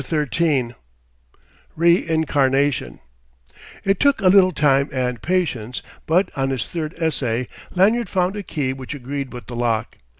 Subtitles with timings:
[0.03, 0.73] XIII
[1.75, 3.01] REINCARNATION
[3.83, 8.41] It took a little time and patience but, on his third essay, Lanyard found a
[8.41, 9.97] key which agreed with the lock.